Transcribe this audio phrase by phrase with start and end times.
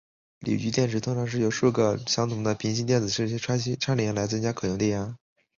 [0.39, 5.15] 锂聚电池通常是由数个相同的平行子电池芯串联来增加可用电压。